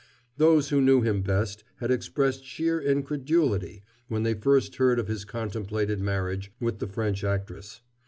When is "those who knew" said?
0.37-1.01